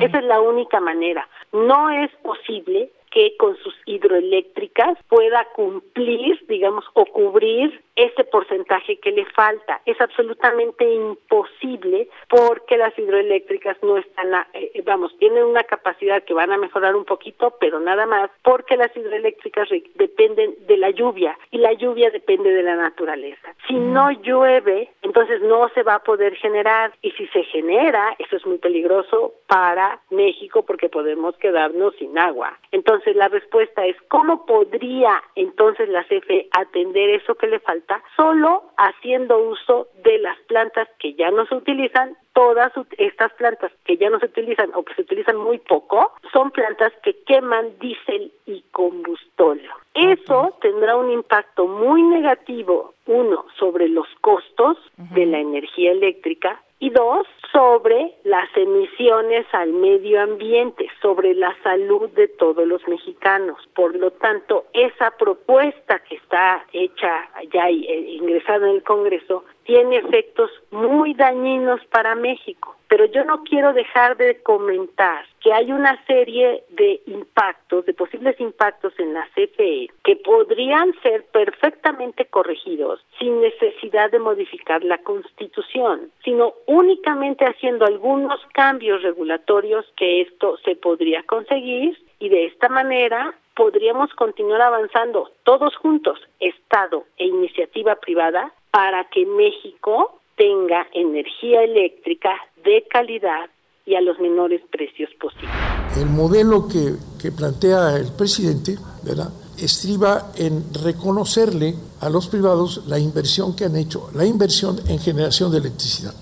Esa 0.00 0.18
es 0.18 0.24
la 0.24 0.40
única 0.40 0.80
manera. 0.80 1.28
No 1.52 1.90
es 1.90 2.10
posible 2.22 2.90
que 3.10 3.36
con 3.36 3.54
sus 3.58 3.74
hidroeléctricas 3.92 4.98
pueda 5.08 5.46
cumplir, 5.54 6.44
digamos, 6.48 6.84
o 6.94 7.04
cubrir 7.06 7.82
ese 7.96 8.24
porcentaje 8.24 8.98
que 8.98 9.12
le 9.12 9.26
falta. 9.26 9.80
Es 9.84 10.00
absolutamente 10.00 10.90
imposible 10.90 12.08
porque 12.28 12.76
las 12.76 12.98
hidroeléctricas 12.98 13.76
no 13.82 13.98
están, 13.98 14.32
eh, 14.54 14.82
vamos, 14.84 15.16
tienen 15.18 15.44
una 15.44 15.64
capacidad 15.64 16.22
que 16.22 16.34
van 16.34 16.52
a 16.52 16.58
mejorar 16.58 16.96
un 16.96 17.04
poquito, 17.04 17.54
pero 17.60 17.80
nada 17.80 18.06
más, 18.06 18.30
porque 18.42 18.76
las 18.76 18.96
hidroeléctricas 18.96 19.68
dependen 19.94 20.54
de 20.66 20.76
la 20.76 20.90
lluvia 20.90 21.38
y 21.50 21.58
la 21.58 21.72
lluvia 21.74 22.10
depende 22.10 22.50
de 22.50 22.62
la 22.62 22.76
naturaleza. 22.76 23.54
Si 23.66 23.74
no 23.74 24.10
llueve, 24.10 24.90
entonces 25.02 25.42
no 25.42 25.68
se 25.70 25.82
va 25.82 25.96
a 25.96 26.02
poder 26.02 26.34
generar 26.36 26.92
y 27.02 27.10
si 27.12 27.26
se 27.28 27.44
genera, 27.44 28.14
eso 28.18 28.36
es 28.36 28.46
muy 28.46 28.58
peligroso 28.58 29.34
para 29.46 30.00
México 30.10 30.64
porque 30.64 30.88
podemos 30.88 31.36
quedarnos 31.36 31.94
sin 31.96 32.18
agua. 32.18 32.58
Entonces 32.70 33.16
la 33.16 33.28
respuesta 33.28 33.81
es, 33.86 33.96
¿cómo 34.08 34.46
podría 34.46 35.22
entonces 35.34 35.88
la 35.88 36.04
CFE 36.04 36.48
atender 36.52 37.10
eso 37.10 37.34
que 37.34 37.46
le 37.46 37.60
falta? 37.60 38.02
solo 38.16 38.64
haciendo 38.76 39.38
uso 39.38 39.88
de 40.04 40.18
las 40.18 40.38
plantas 40.48 40.88
que 40.98 41.14
ya 41.14 41.30
no 41.30 41.46
se 41.46 41.54
utilizan. 41.54 42.16
Todas 42.32 42.72
estas 42.96 43.30
plantas 43.34 43.70
que 43.84 43.98
ya 43.98 44.08
no 44.08 44.18
se 44.18 44.26
utilizan 44.26 44.70
o 44.74 44.82
que 44.84 44.94
se 44.94 45.02
utilizan 45.02 45.36
muy 45.36 45.58
poco 45.58 46.12
son 46.32 46.50
plantas 46.50 46.92
que 47.02 47.22
queman 47.24 47.78
diésel 47.78 48.32
y 48.46 48.62
combustóleo. 48.72 49.72
Eso 49.92 50.56
tendrá 50.62 50.96
un 50.96 51.10
impacto 51.10 51.66
muy 51.66 52.02
negativo, 52.02 52.94
uno, 53.06 53.44
sobre 53.58 53.88
los 53.88 54.06
costos 54.22 54.78
de 54.96 55.26
la 55.26 55.40
energía 55.40 55.92
eléctrica 55.92 56.62
y 56.82 56.90
dos, 56.90 57.28
sobre 57.52 58.12
las 58.24 58.48
emisiones 58.56 59.46
al 59.52 59.72
medio 59.72 60.20
ambiente, 60.20 60.88
sobre 61.00 61.32
la 61.32 61.56
salud 61.62 62.10
de 62.10 62.26
todos 62.26 62.66
los 62.66 62.86
mexicanos. 62.88 63.56
Por 63.72 63.94
lo 63.94 64.10
tanto, 64.10 64.64
esa 64.72 65.12
propuesta 65.12 66.00
que 66.00 66.16
está 66.16 66.66
hecha 66.72 67.28
ya 67.52 67.68
eh, 67.68 68.16
ingresada 68.18 68.68
en 68.68 68.74
el 68.74 68.82
Congreso 68.82 69.44
tiene 69.64 69.98
efectos 69.98 70.50
muy 70.70 71.14
dañinos 71.14 71.80
para 71.86 72.14
México. 72.14 72.76
Pero 72.88 73.06
yo 73.06 73.24
no 73.24 73.42
quiero 73.44 73.72
dejar 73.72 74.18
de 74.18 74.42
comentar 74.42 75.24
que 75.40 75.50
hay 75.50 75.72
una 75.72 76.04
serie 76.04 76.62
de 76.68 77.00
impactos, 77.06 77.86
de 77.86 77.94
posibles 77.94 78.38
impactos 78.38 78.92
en 78.98 79.14
la 79.14 79.26
CFE, 79.34 79.88
que 80.04 80.16
podrían 80.16 80.92
ser 81.02 81.24
perfectamente 81.32 82.26
corregidos 82.26 83.00
sin 83.18 83.40
necesidad 83.40 84.10
de 84.10 84.18
modificar 84.18 84.84
la 84.84 84.98
Constitución, 84.98 86.10
sino 86.22 86.52
únicamente 86.66 87.46
haciendo 87.46 87.86
algunos 87.86 88.38
cambios 88.52 89.02
regulatorios 89.02 89.86
que 89.96 90.20
esto 90.20 90.58
se 90.58 90.76
podría 90.76 91.22
conseguir 91.22 91.98
y 92.18 92.28
de 92.28 92.44
esta 92.44 92.68
manera 92.68 93.34
podríamos 93.54 94.12
continuar 94.14 94.60
avanzando 94.60 95.30
todos 95.44 95.74
juntos, 95.76 96.20
Estado 96.40 97.04
e 97.16 97.26
iniciativa 97.26 97.96
privada, 97.96 98.52
para 98.72 99.08
que 99.10 99.26
México 99.26 100.18
tenga 100.36 100.86
energía 100.94 101.62
eléctrica 101.62 102.30
de 102.64 102.84
calidad 102.90 103.50
y 103.84 103.94
a 103.94 104.00
los 104.00 104.18
menores 104.18 104.62
precios 104.70 105.10
posibles. 105.20 105.50
El 105.96 106.06
modelo 106.06 106.66
que, 106.66 107.30
plantea 107.30 107.96
el 107.96 108.12
presidente, 108.16 108.76
¿verdad? 109.04 109.30
estriba 109.58 110.32
en 110.36 110.64
reconocerle 110.82 111.74
a 112.00 112.08
los 112.08 112.26
privados 112.26 112.84
la 112.88 112.98
inversión 112.98 113.54
que 113.54 113.66
han 113.66 113.76
hecho, 113.76 114.10
la 114.14 114.24
inversión 114.24 114.80
en 114.88 114.98
generación 114.98 115.52
de 115.52 115.58
electricidad. 115.58 116.14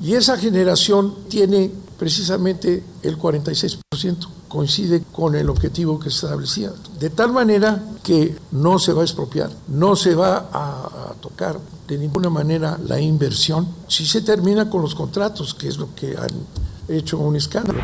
Y 0.00 0.14
esa 0.14 0.36
generación 0.36 1.26
tiene 1.28 1.70
precisamente 1.98 2.82
el 3.02 3.18
46%, 3.18 3.78
coincide 4.48 5.02
con 5.10 5.34
el 5.34 5.48
objetivo 5.48 5.98
que 5.98 6.10
se 6.10 6.26
establecía. 6.26 6.70
De 7.00 7.10
tal 7.10 7.32
manera 7.32 7.82
que 8.04 8.36
no 8.52 8.78
se 8.78 8.92
va 8.92 9.00
a 9.00 9.04
expropiar, 9.04 9.50
no 9.68 9.96
se 9.96 10.14
va 10.14 10.48
a 10.52 11.14
tocar 11.20 11.58
de 11.86 11.98
ninguna 11.98 12.30
manera 12.30 12.78
la 12.82 13.00
inversión 13.00 13.68
si 13.88 14.06
se 14.06 14.22
termina 14.22 14.70
con 14.70 14.82
los 14.82 14.94
contratos, 14.94 15.54
que 15.54 15.68
es 15.68 15.76
lo 15.76 15.94
que 15.94 16.16
han 16.16 16.30
hecho 16.88 17.18
un 17.18 17.36
escándalo. 17.36 17.80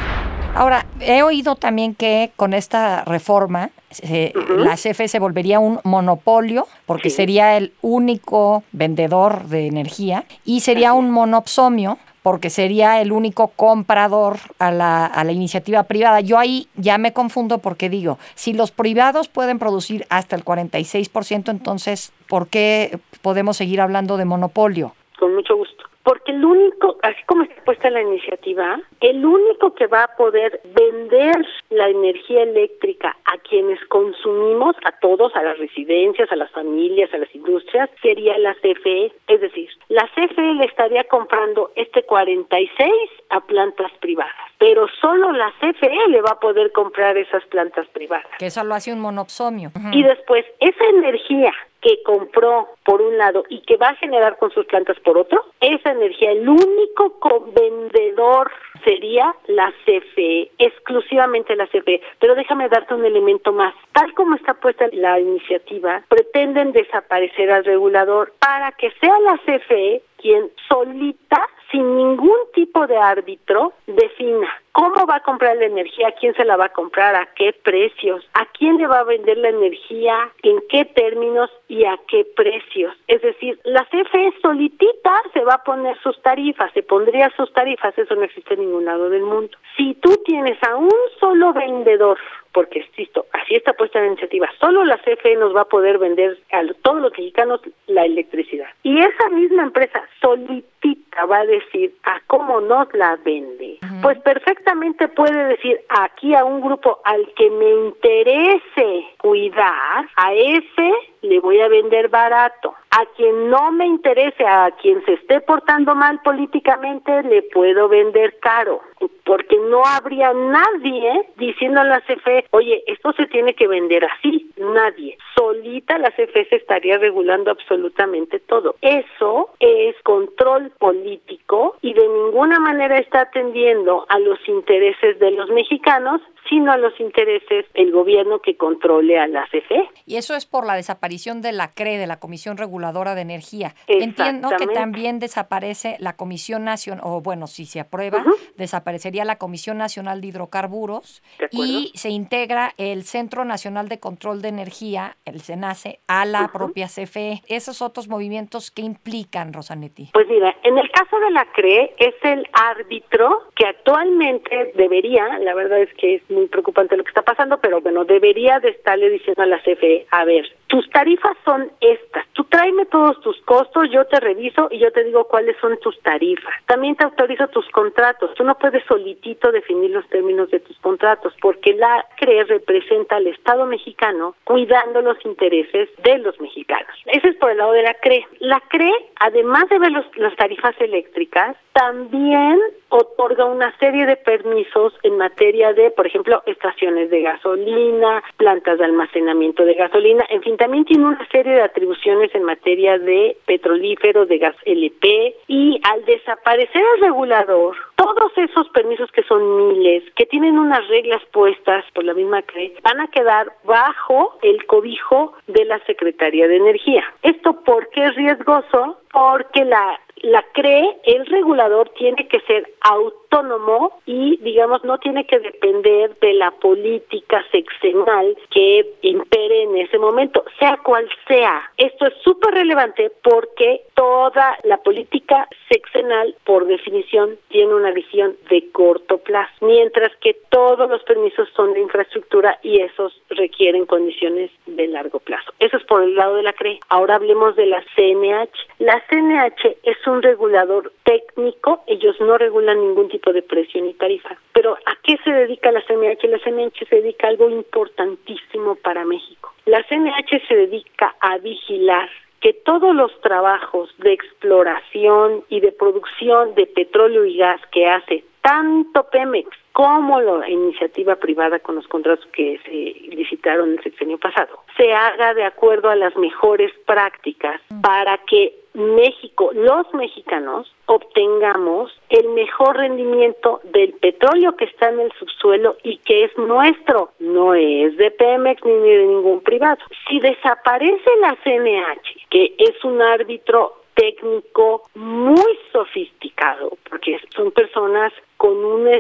Ahora, 0.54 0.84
he 1.00 1.22
oído 1.22 1.54
también 1.54 1.94
que 1.94 2.32
con 2.36 2.54
esta 2.54 3.04
reforma 3.04 3.70
eh, 4.02 4.32
la 4.56 4.76
CFE 4.76 5.06
se 5.06 5.18
volvería 5.18 5.60
un 5.60 5.80
monopolio 5.84 6.66
porque 6.86 7.08
sería 7.08 7.56
el 7.56 7.72
único 7.82 8.64
vendedor 8.72 9.46
de 9.46 9.68
energía 9.68 10.24
y 10.44 10.60
sería 10.60 10.92
un 10.92 11.10
monopsomio 11.10 11.98
porque 12.22 12.50
sería 12.50 13.00
el 13.00 13.12
único 13.12 13.48
comprador 13.48 14.36
a 14.58 14.70
la, 14.70 15.06
a 15.06 15.24
la 15.24 15.32
iniciativa 15.32 15.84
privada. 15.84 16.20
Yo 16.20 16.38
ahí 16.38 16.68
ya 16.76 16.98
me 16.98 17.12
confundo 17.12 17.58
porque 17.58 17.88
digo, 17.88 18.18
si 18.34 18.52
los 18.52 18.70
privados 18.70 19.28
pueden 19.28 19.58
producir 19.58 20.06
hasta 20.10 20.36
el 20.36 20.44
46%, 20.44 21.50
entonces, 21.50 22.12
¿por 22.28 22.48
qué 22.48 22.98
podemos 23.22 23.56
seguir 23.56 23.80
hablando 23.80 24.16
de 24.16 24.24
monopolio? 24.24 24.94
Con 25.18 25.34
mucho 25.34 25.56
gusto 25.56 25.79
porque 26.10 26.32
el 26.32 26.44
único, 26.44 26.96
así 27.04 27.22
como 27.26 27.44
está 27.44 27.62
puesta 27.62 27.88
la 27.88 28.02
iniciativa, 28.02 28.80
el 29.00 29.24
único 29.24 29.76
que 29.76 29.86
va 29.86 30.02
a 30.02 30.16
poder 30.16 30.60
vender 30.64 31.36
la 31.68 31.88
energía 31.88 32.42
eléctrica 32.42 33.16
a 33.26 33.38
quienes 33.38 33.78
consumimos, 33.84 34.74
a 34.84 34.90
todos, 34.98 35.36
a 35.36 35.42
las 35.44 35.56
residencias, 35.58 36.32
a 36.32 36.34
las 36.34 36.50
familias, 36.50 37.14
a 37.14 37.18
las 37.18 37.32
industrias, 37.32 37.88
sería 38.02 38.36
la 38.38 38.54
CFE. 38.54 39.12
Es 39.28 39.40
decir, 39.40 39.70
la 39.88 40.04
CFE 40.08 40.54
le 40.54 40.64
estaría 40.64 41.04
comprando 41.04 41.70
este 41.76 42.02
46 42.02 42.90
a 43.28 43.40
plantas 43.42 43.92
privadas, 44.00 44.34
pero 44.58 44.88
solo 45.00 45.30
la 45.30 45.52
CFE 45.60 46.08
le 46.08 46.22
va 46.22 46.32
a 46.32 46.40
poder 46.40 46.72
comprar 46.72 47.18
esas 47.18 47.44
plantas 47.44 47.86
privadas. 47.90 48.26
Que 48.40 48.46
eso 48.46 48.64
lo 48.64 48.74
hace 48.74 48.92
un 48.92 48.98
monopsomio. 48.98 49.70
Y 49.92 50.02
después, 50.02 50.44
esa 50.58 50.84
energía 50.86 51.52
que 51.80 52.02
compró 52.02 52.68
por 52.84 53.00
un 53.00 53.16
lado 53.16 53.44
y 53.48 53.60
que 53.62 53.76
va 53.76 53.88
a 53.88 53.96
generar 53.96 54.36
con 54.38 54.50
sus 54.50 54.66
plantas 54.66 54.98
por 55.00 55.16
otro, 55.16 55.44
esa 55.60 55.89
energía, 56.20 56.32
el 56.32 56.48
único 56.48 57.50
vendedor 57.54 58.50
sería 58.84 59.34
la 59.46 59.72
CFE, 59.84 60.50
exclusivamente 60.58 61.56
la 61.56 61.66
CFE. 61.66 62.00
Pero 62.18 62.34
déjame 62.34 62.68
darte 62.68 62.94
un 62.94 63.04
elemento 63.04 63.52
más. 63.52 63.74
Tal 63.92 64.12
como 64.14 64.36
está 64.36 64.54
puesta 64.54 64.86
la 64.92 65.20
iniciativa, 65.20 66.02
pretenden 66.08 66.72
desaparecer 66.72 67.50
al 67.50 67.64
regulador 67.64 68.32
para 68.38 68.72
que 68.72 68.90
sea 69.00 69.18
la 69.20 69.38
CFE 69.38 70.02
quien 70.20 70.50
solita, 70.68 71.48
sin 71.70 71.96
ningún 71.96 72.38
tipo 72.54 72.86
de 72.86 72.96
árbitro, 72.96 73.72
defina 73.86 74.48
cómo 74.72 75.06
va 75.06 75.16
a 75.16 75.22
comprar 75.22 75.56
la 75.56 75.66
energía, 75.66 76.14
quién 76.18 76.34
se 76.34 76.44
la 76.44 76.56
va 76.56 76.66
a 76.66 76.72
comprar, 76.72 77.14
a 77.14 77.28
qué 77.34 77.52
precios, 77.52 78.24
a 78.34 78.46
quién 78.46 78.76
le 78.76 78.86
va 78.86 79.00
a 79.00 79.04
vender 79.04 79.38
la 79.38 79.48
energía, 79.48 80.30
en 80.42 80.62
qué 80.68 80.84
términos 80.84 81.50
y 81.68 81.84
a 81.84 81.98
qué 82.08 82.24
precios. 82.36 82.94
Es 83.08 83.20
decir, 83.22 83.58
la 83.64 83.84
CFE 83.86 84.32
solitita 84.40 85.22
se 85.32 85.40
va 85.40 85.54
a 85.54 85.64
poner 85.64 85.98
sus 86.02 86.20
tarifas, 86.22 86.72
se 86.72 86.82
pondría 86.82 87.30
sus 87.36 87.52
tarifas, 87.52 87.96
eso 87.98 88.14
no 88.14 88.22
existe 88.22 88.54
en 88.54 88.60
ningún 88.60 88.84
lado 88.84 89.10
del 89.10 89.22
mundo. 89.22 89.56
Si 89.76 89.94
tú 89.94 90.16
tienes 90.24 90.58
a 90.62 90.76
un 90.76 90.90
solo 91.18 91.52
vendedor 91.52 92.18
porque, 92.52 92.80
insisto, 92.80 93.26
así 93.32 93.54
está 93.54 93.72
puesta 93.74 94.00
la 94.00 94.06
iniciativa, 94.06 94.48
solo 94.58 94.84
la 94.84 94.98
CFE 94.98 95.36
nos 95.36 95.54
va 95.54 95.62
a 95.62 95.68
poder 95.68 95.98
vender 95.98 96.38
a 96.50 96.62
todos 96.82 97.00
los 97.00 97.12
mexicanos 97.12 97.60
la 97.86 98.04
electricidad. 98.04 98.68
Y 98.82 98.98
esa 98.98 99.28
misma 99.30 99.62
empresa 99.62 100.02
solitita 100.20 101.09
va 101.26 101.38
a 101.38 101.46
decir 101.46 101.94
a 102.04 102.20
cómo 102.26 102.60
nos 102.60 102.92
la 102.94 103.16
vende. 103.16 103.78
Pues 104.02 104.18
perfectamente 104.20 105.08
puede 105.08 105.48
decir 105.48 105.80
aquí 105.88 106.34
a 106.34 106.44
un 106.44 106.60
grupo 106.60 107.00
al 107.04 107.32
que 107.34 107.50
me 107.50 107.70
interese 107.70 109.06
cuidar, 109.20 110.08
a 110.16 110.32
ese 110.32 110.92
le 111.22 111.40
voy 111.40 111.60
a 111.60 111.68
vender 111.68 112.08
barato. 112.08 112.74
A 112.90 113.06
quien 113.16 113.50
no 113.50 113.70
me 113.70 113.86
interese, 113.86 114.44
a 114.44 114.70
quien 114.82 115.04
se 115.04 115.12
esté 115.12 115.40
portando 115.40 115.94
mal 115.94 116.20
políticamente, 116.22 117.22
le 117.22 117.42
puedo 117.42 117.88
vender 117.88 118.38
caro. 118.40 118.80
Porque 119.24 119.56
no 119.68 119.82
habría 119.84 120.32
nadie 120.32 121.28
diciendo 121.36 121.80
a 121.80 121.84
la 121.84 122.00
CFE, 122.00 122.46
oye, 122.50 122.82
esto 122.86 123.12
se 123.12 123.26
tiene 123.26 123.54
que 123.54 123.68
vender 123.68 124.04
así. 124.04 124.50
Nadie. 124.56 125.16
Solita 125.36 125.98
la 125.98 126.10
CFE 126.10 126.46
se 126.48 126.56
estaría 126.56 126.98
regulando 126.98 127.50
absolutamente 127.50 128.40
todo. 128.40 128.74
Eso 128.80 129.50
es 129.60 129.94
control 130.02 130.72
político 130.78 131.76
y 131.82 131.94
de 131.94 132.08
ninguna 132.08 132.58
manera 132.58 132.98
está 132.98 133.22
atendiendo 133.22 134.04
a 134.08 134.18
los 134.18 134.38
intereses 134.48 135.18
de 135.20 135.30
los 135.30 135.48
mexicanos, 135.50 136.20
sino 136.48 136.72
a 136.72 136.76
los 136.76 136.98
intereses 136.98 137.66
del 137.74 137.92
gobierno 137.92 138.40
que 138.40 138.56
controle 138.56 139.09
a 139.18 139.26
la 139.26 139.46
CFE. 139.46 139.88
Y 140.06 140.16
eso 140.16 140.34
es 140.34 140.46
por 140.46 140.66
la 140.66 140.74
desaparición 140.74 141.42
de 141.42 141.52
la 141.52 141.72
CRE, 141.72 141.98
de 141.98 142.06
la 142.06 142.18
Comisión 142.18 142.56
Reguladora 142.56 143.14
de 143.14 143.22
Energía. 143.22 143.74
Entiendo 143.86 144.50
que 144.58 144.66
también 144.66 145.18
desaparece 145.18 145.96
la 145.98 146.16
Comisión 146.16 146.64
Nacional, 146.64 147.04
o 147.04 147.20
bueno, 147.20 147.46
si 147.46 147.66
se 147.66 147.80
aprueba, 147.80 148.24
desaparecería 148.56 149.24
la 149.24 149.36
Comisión 149.36 149.78
Nacional 149.78 150.20
de 150.20 150.28
Hidrocarburos 150.28 151.22
y 151.50 151.92
se 151.94 152.10
integra 152.10 152.72
el 152.76 153.04
Centro 153.04 153.44
Nacional 153.44 153.88
de 153.88 154.00
Control 154.00 154.42
de 154.42 154.48
Energía, 154.48 155.16
el 155.24 155.40
CENACE, 155.40 156.00
a 156.06 156.24
la 156.24 156.50
propia 156.52 156.86
CFE. 156.86 157.42
Esos 157.46 157.82
otros 157.82 158.08
movimientos, 158.08 158.70
¿qué 158.70 158.82
implican, 158.82 159.52
Rosanetti? 159.52 160.10
Pues 160.12 160.28
mira, 160.28 160.56
en 160.62 160.78
el 160.78 160.90
caso 160.90 161.18
de 161.18 161.30
la 161.30 161.46
CRE 161.52 161.94
es 161.98 162.14
el 162.22 162.48
árbitro 162.52 163.48
que 163.54 163.66
actualmente 163.66 164.72
debería, 164.74 165.38
la 165.38 165.54
verdad 165.54 165.80
es 165.80 165.92
que 165.94 166.16
es 166.16 166.30
muy 166.30 166.46
preocupante 166.46 166.96
lo 166.96 167.04
que 167.04 167.10
está 167.10 167.22
pasando, 167.22 167.60
pero 167.60 167.80
bueno, 167.80 168.04
debería 168.04 168.58
de 168.60 168.70
estarle 169.00 169.10
diciendo 169.10 169.42
a 169.42 169.46
la 169.46 169.58
CFE, 169.58 170.06
a 170.10 170.24
ver, 170.24 170.46
tus 170.66 170.88
tarifas 170.90 171.36
son 171.44 171.70
estas, 171.80 172.26
tú 172.32 172.44
tráeme 172.44 172.86
todos 172.86 173.20
tus 173.22 173.40
costos, 173.42 173.90
yo 173.90 174.04
te 174.06 174.20
reviso 174.20 174.68
y 174.70 174.78
yo 174.78 174.92
te 174.92 175.04
digo 175.04 175.24
cuáles 175.24 175.56
son 175.60 175.78
tus 175.80 175.98
tarifas. 176.00 176.54
También 176.66 176.94
te 176.96 177.04
autorizo 177.04 177.48
tus 177.48 177.68
contratos, 177.70 178.34
tú 178.34 178.44
no 178.44 178.56
puedes 178.56 178.84
solitito 178.86 179.50
definir 179.50 179.90
los 179.90 180.08
términos 180.08 180.50
de 180.50 180.60
tus 180.60 180.78
contratos, 180.78 181.34
porque 181.40 181.74
la 181.74 182.06
CRE 182.18 182.44
representa 182.44 183.16
al 183.16 183.26
Estado 183.26 183.66
mexicano 183.66 184.36
cuidando 184.44 185.00
los 185.02 185.16
intereses 185.24 185.88
de 186.04 186.18
los 186.18 186.38
mexicanos. 186.40 186.94
Ese 187.06 187.28
es 187.28 187.36
por 187.36 187.50
el 187.50 187.58
lado 187.58 187.72
de 187.72 187.82
la 187.82 187.94
CRE. 187.94 188.24
La 188.38 188.60
CRE, 188.60 188.92
además 189.18 189.68
de 189.70 189.78
ver 189.78 189.92
las 190.16 190.36
tarifas 190.36 190.80
eléctricas, 190.80 191.56
también 191.80 192.60
otorga 192.90 193.46
una 193.46 193.74
serie 193.78 194.04
de 194.04 194.16
permisos 194.16 194.92
en 195.02 195.16
materia 195.16 195.72
de, 195.72 195.90
por 195.90 196.06
ejemplo, 196.06 196.42
estaciones 196.44 197.08
de 197.08 197.22
gasolina, 197.22 198.22
plantas 198.36 198.78
de 198.78 198.84
almacenamiento 198.84 199.64
de 199.64 199.72
gasolina, 199.72 200.26
en 200.28 200.42
fin, 200.42 200.58
también 200.58 200.84
tiene 200.84 201.06
una 201.06 201.26
serie 201.28 201.54
de 201.54 201.62
atribuciones 201.62 202.34
en 202.34 202.42
materia 202.42 202.98
de 202.98 203.38
petrolífero, 203.46 204.26
de 204.26 204.36
gas 204.36 204.56
LP, 204.66 205.36
y 205.48 205.80
al 205.90 206.04
desaparecer 206.04 206.82
el 206.96 207.00
regulador, 207.00 207.76
todos 207.96 208.32
esos 208.36 208.68
permisos 208.70 209.10
que 209.12 209.22
son 209.22 209.68
miles, 209.68 210.04
que 210.16 210.26
tienen 210.26 210.58
unas 210.58 210.86
reglas 210.88 211.22
puestas 211.32 211.86
por 211.94 212.04
la 212.04 212.12
misma 212.12 212.42
CRE, 212.42 212.74
van 212.82 213.00
a 213.00 213.08
quedar 213.08 213.54
bajo 213.64 214.36
el 214.42 214.66
cobijo 214.66 215.32
de 215.46 215.64
la 215.64 215.78
Secretaría 215.86 216.46
de 216.46 216.56
Energía. 216.56 217.04
¿Esto 217.22 217.62
por 217.64 217.88
qué 217.88 218.04
es 218.04 218.14
riesgoso? 218.16 218.98
Porque 219.12 219.64
la 219.64 219.98
la 220.22 220.42
CRE, 220.52 220.96
el 221.04 221.26
regulador 221.26 221.90
tiene 221.90 222.28
que 222.28 222.40
ser 222.40 222.70
autónomo 222.80 224.00
y, 224.06 224.36
digamos, 224.38 224.84
no 224.84 224.98
tiene 224.98 225.26
que 225.26 225.38
depender 225.38 226.18
de 226.20 226.34
la 226.34 226.50
política 226.50 227.44
sexenal 227.50 228.36
que 228.50 228.94
impere 229.02 229.62
en 229.62 229.76
ese 229.78 229.98
momento, 229.98 230.44
sea 230.58 230.78
cual 230.78 231.08
sea. 231.26 231.62
Esto 231.76 232.06
es 232.06 232.14
súper 232.22 232.54
relevante 232.54 233.10
porque 233.22 233.82
toda 233.94 234.58
la 234.64 234.78
política 234.78 235.48
sexenal, 235.68 236.34
por 236.44 236.66
definición, 236.66 237.38
tiene 237.48 237.74
una 237.74 237.92
visión 237.92 238.36
de 238.50 238.70
corto 238.72 239.18
plazo, 239.18 239.52
mientras 239.60 240.14
que 240.16 240.34
todos 240.50 240.88
los 240.88 241.02
permisos 241.04 241.48
son 241.54 241.72
de 241.72 241.80
infraestructura 241.80 242.58
y 242.62 242.80
esos 242.80 243.20
requieren 243.30 243.86
condiciones 243.86 244.50
de 244.66 244.88
largo 244.88 245.20
plazo. 245.20 245.49
Es 245.72 245.84
por 245.84 246.02
el 246.02 246.16
lado 246.16 246.36
de 246.36 246.42
la 246.42 246.52
CRE. 246.52 246.80
Ahora 246.88 247.14
hablemos 247.14 247.54
de 247.54 247.66
la 247.66 247.82
CNH. 247.94 248.50
La 248.80 249.00
CNH 249.08 249.76
es 249.84 250.06
un 250.06 250.20
regulador 250.20 250.92
técnico, 251.04 251.84
ellos 251.86 252.16
no 252.20 252.36
regulan 252.38 252.80
ningún 252.80 253.08
tipo 253.08 253.32
de 253.32 253.42
precio 253.42 253.80
ni 253.82 253.94
tarifa. 253.94 254.36
Pero 254.52 254.76
¿a 254.86 254.96
qué 255.02 255.16
se 255.22 255.30
dedica 255.30 255.70
la 255.70 255.82
CNH? 255.86 256.26
La 256.28 256.38
CNH 256.38 256.86
se 256.88 256.96
dedica 256.96 257.26
a 257.26 257.30
algo 257.30 257.48
importantísimo 257.48 258.74
para 258.76 259.04
México. 259.04 259.52
La 259.66 259.84
CNH 259.84 260.48
se 260.48 260.56
dedica 260.56 261.14
a 261.20 261.38
vigilar 261.38 262.08
que 262.40 262.54
todos 262.54 262.94
los 262.94 263.12
trabajos 263.20 263.90
de 263.98 264.14
exploración 264.40 265.44
y 265.50 265.60
de 265.60 265.72
producción 265.72 266.54
de 266.54 266.66
petróleo 266.66 267.24
y 267.26 267.36
gas 267.36 267.60
que 267.72 267.86
hace 267.86 268.24
tanto 268.40 269.04
Pemex 269.10 269.48
como 269.72 270.20
la 270.20 270.48
iniciativa 270.48 271.16
privada 271.16 271.58
con 271.58 271.74
los 271.74 271.86
contratos 271.88 272.26
que 272.32 272.58
se 272.64 273.14
licitaron 273.14 273.72
el 273.72 273.82
sexenio 273.82 274.18
pasado, 274.18 274.60
se 274.78 274.92
haga 274.92 275.34
de 275.34 275.44
acuerdo 275.44 275.90
a 275.90 275.96
las 275.96 276.16
mejores 276.16 276.72
prácticas 276.86 277.60
para 277.82 278.18
que 278.18 278.54
México, 278.72 279.50
los 279.52 279.92
mexicanos, 279.94 280.72
obtengamos 280.86 281.92
el 282.08 282.28
mejor 282.30 282.76
rendimiento 282.78 283.60
del 283.64 283.92
petróleo 283.94 284.56
que 284.56 284.64
está 284.64 284.88
en 284.88 285.00
el 285.00 285.12
subsuelo 285.18 285.76
y 285.82 285.98
que 285.98 286.24
es 286.24 286.38
nuestro, 286.38 287.10
no 287.18 287.54
es 287.54 287.96
de 287.96 288.10
Pemex 288.10 288.64
ni 288.64 288.72
de 288.72 289.06
ningún 289.06 289.40
privado. 289.40 289.78
Si 290.08 290.18
desaparece 290.20 291.10
la 291.20 291.36
CNH, 291.44 292.26
que 292.30 292.54
es 292.58 292.82
un 292.84 293.02
árbitro 293.02 293.80
técnico 294.00 294.88
muy 294.94 295.58
sofisticado, 295.72 296.78
porque 296.88 297.20
son 297.36 297.50
personas 297.50 298.12
con 298.38 298.64
una 298.64 298.96